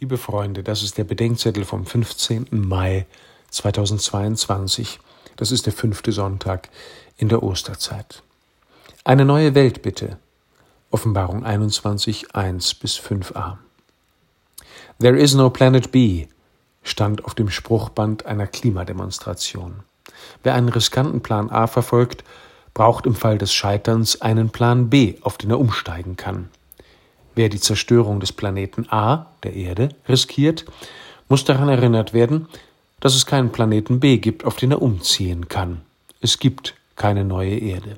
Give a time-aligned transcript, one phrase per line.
[0.00, 2.48] Liebe Freunde, das ist der Bedenkzettel vom 15.
[2.50, 3.06] Mai
[3.50, 4.98] 2022.
[5.36, 6.68] Das ist der fünfte Sonntag
[7.16, 8.24] in der Osterzeit.
[9.04, 10.18] Eine neue Welt bitte.
[10.90, 13.58] Offenbarung 21, 1 bis 5a.
[14.98, 16.26] There is no planet B
[16.82, 19.84] stand auf dem Spruchband einer Klimademonstration.
[20.42, 22.24] Wer einen riskanten Plan A verfolgt,
[22.74, 26.50] braucht im Fall des Scheiterns einen Plan B, auf den er umsteigen kann.
[27.34, 30.64] Wer die Zerstörung des Planeten A, der Erde, riskiert,
[31.28, 32.46] muss daran erinnert werden,
[33.00, 35.82] dass es keinen Planeten B gibt, auf den er umziehen kann.
[36.20, 37.96] Es gibt keine neue Erde.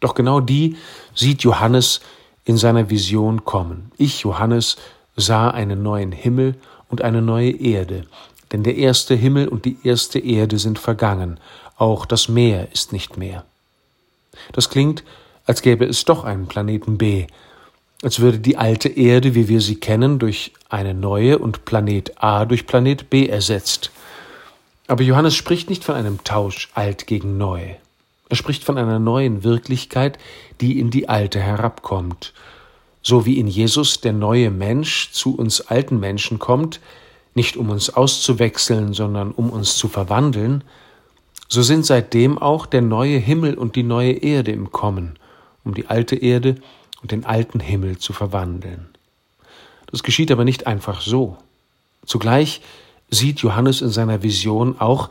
[0.00, 0.76] Doch genau die
[1.14, 2.00] sieht Johannes
[2.44, 3.92] in seiner Vision kommen.
[3.98, 4.76] Ich, Johannes,
[5.16, 6.56] sah einen neuen Himmel
[6.88, 8.06] und eine neue Erde,
[8.50, 11.38] denn der erste Himmel und die erste Erde sind vergangen,
[11.76, 13.44] auch das Meer ist nicht mehr.
[14.52, 15.04] Das klingt,
[15.46, 17.26] als gäbe es doch einen Planeten B,
[18.02, 22.44] als würde die alte Erde, wie wir sie kennen, durch eine neue und Planet A
[22.44, 23.92] durch Planet B ersetzt.
[24.88, 27.76] Aber Johannes spricht nicht von einem Tausch alt gegen neu.
[28.28, 30.18] Er spricht von einer neuen Wirklichkeit,
[30.60, 32.32] die in die alte herabkommt.
[33.02, 36.80] So wie in Jesus der neue Mensch zu uns alten Menschen kommt,
[37.34, 40.64] nicht um uns auszuwechseln, sondern um uns zu verwandeln,
[41.48, 45.18] so sind seitdem auch der neue Himmel und die neue Erde im Kommen,
[45.64, 46.56] um die alte Erde
[47.02, 48.88] und den alten Himmel zu verwandeln.
[49.90, 51.36] Das geschieht aber nicht einfach so.
[52.06, 52.62] Zugleich
[53.10, 55.10] sieht Johannes in seiner Vision auch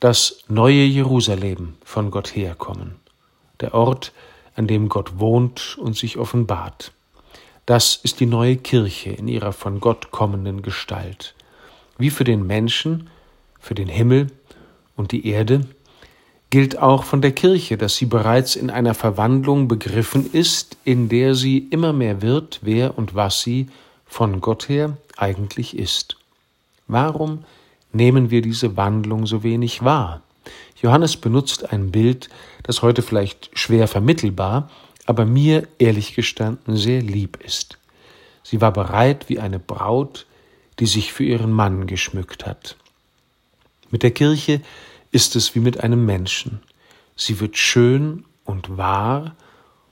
[0.00, 2.96] das neue Jerusalem von Gott herkommen,
[3.60, 4.12] der Ort,
[4.56, 6.92] an dem Gott wohnt und sich offenbart.
[7.64, 11.34] Das ist die neue Kirche in ihrer von Gott kommenden Gestalt.
[11.96, 13.08] Wie für den Menschen,
[13.60, 14.28] für den Himmel
[14.96, 15.66] und die Erde,
[16.50, 21.34] gilt auch von der Kirche, dass sie bereits in einer Verwandlung begriffen ist, in der
[21.34, 23.68] sie immer mehr wird, wer und was sie
[24.06, 26.16] von Gott her eigentlich ist.
[26.86, 27.44] Warum
[27.92, 30.22] nehmen wir diese Wandlung so wenig wahr?
[30.80, 32.28] Johannes benutzt ein Bild,
[32.62, 34.70] das heute vielleicht schwer vermittelbar,
[35.04, 37.78] aber mir ehrlich gestanden sehr lieb ist.
[38.42, 40.26] Sie war bereit wie eine Braut,
[40.78, 42.76] die sich für ihren Mann geschmückt hat.
[43.90, 44.62] Mit der Kirche
[45.10, 46.60] ist es wie mit einem Menschen.
[47.16, 49.34] Sie wird schön und wahr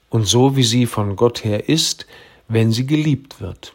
[0.09, 2.05] und so, wie sie von Gott her ist,
[2.47, 3.73] wenn sie geliebt wird.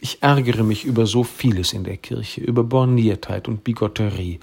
[0.00, 4.40] Ich ärgere mich über so vieles in der Kirche, über Borniertheit und Bigotterie,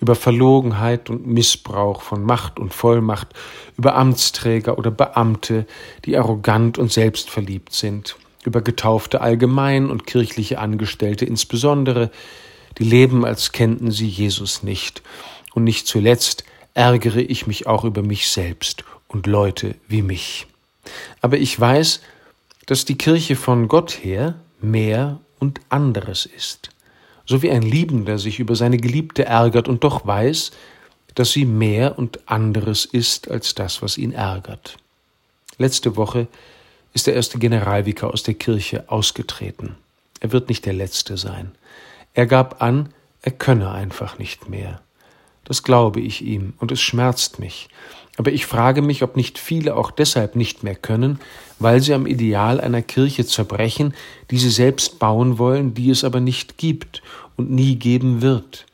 [0.00, 3.28] über Verlogenheit und Missbrauch von Macht und Vollmacht,
[3.76, 5.66] über Amtsträger oder Beamte,
[6.04, 12.10] die arrogant und selbstverliebt sind, über Getaufte allgemein und kirchliche Angestellte insbesondere,
[12.78, 15.02] die leben, als kennten sie Jesus nicht
[15.56, 16.44] und nicht zuletzt
[16.74, 20.46] ärgere ich mich auch über mich selbst und Leute wie mich.
[21.22, 22.02] Aber ich weiß,
[22.66, 26.68] dass die Kirche von Gott her mehr und anderes ist,
[27.24, 30.50] so wie ein Liebender sich über seine Geliebte ärgert und doch weiß,
[31.14, 34.76] dass sie mehr und anderes ist als das, was ihn ärgert.
[35.56, 36.28] Letzte Woche
[36.92, 39.76] ist der erste Generalvikar aus der Kirche ausgetreten.
[40.20, 41.52] Er wird nicht der letzte sein.
[42.12, 42.90] Er gab an,
[43.22, 44.82] er könne einfach nicht mehr.
[45.46, 47.68] Das glaube ich ihm, und es schmerzt mich.
[48.18, 51.20] Aber ich frage mich, ob nicht viele auch deshalb nicht mehr können,
[51.58, 53.94] weil sie am Ideal einer Kirche zerbrechen,
[54.30, 57.02] die sie selbst bauen wollen, die es aber nicht gibt
[57.36, 58.66] und nie geben wird.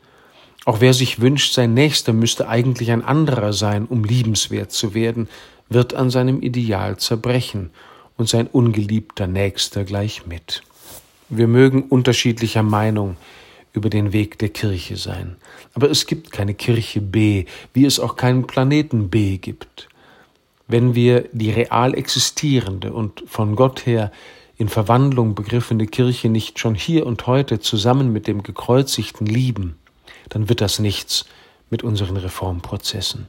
[0.65, 5.29] Auch wer sich wünscht, sein Nächster müsste eigentlich ein anderer sein, um liebenswert zu werden,
[5.69, 7.71] wird an seinem Ideal zerbrechen
[8.17, 10.63] und sein ungeliebter Nächster gleich mit.
[11.29, 13.17] Wir mögen unterschiedlicher Meinung
[13.73, 15.37] über den Weg der Kirche sein.
[15.75, 19.89] Aber es gibt keine Kirche B, wie es auch keinen Planeten B gibt.
[20.69, 24.13] Wenn wir die real existierende und von Gott her
[24.57, 29.77] in Verwandlung begriffene Kirche nicht schon hier und heute zusammen mit dem Gekreuzigten lieben,
[30.29, 31.27] dann wird das nichts
[31.71, 33.27] mit unseren Reformprozessen.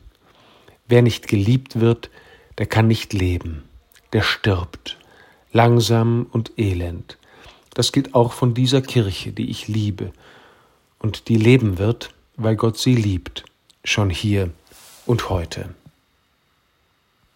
[0.87, 2.09] Wer nicht geliebt wird,
[2.57, 3.63] der kann nicht leben,
[4.11, 4.97] der stirbt,
[5.53, 7.17] langsam und elend.
[7.73, 10.11] Das gilt auch von dieser Kirche, die ich liebe
[10.99, 13.45] und die leben wird, weil Gott sie liebt,
[13.83, 14.51] schon hier
[15.05, 15.69] und heute.